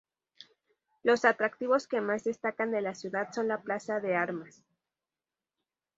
[1.03, 4.63] Los atractivos que más destacan de la ciudad son la plaza de armas.